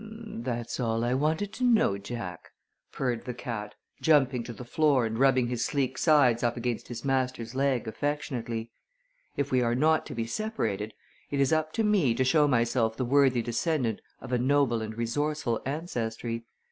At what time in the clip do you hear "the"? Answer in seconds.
3.25-3.35, 4.51-4.65, 12.97-13.05